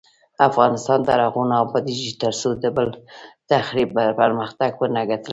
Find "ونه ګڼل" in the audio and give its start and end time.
4.79-5.23